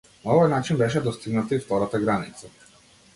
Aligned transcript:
На 0.11 0.29
овој 0.35 0.47
начин 0.53 0.79
беше 0.79 1.03
достигната 1.07 1.55
и 1.59 1.63
втората 1.67 2.01
граница. 2.07 2.51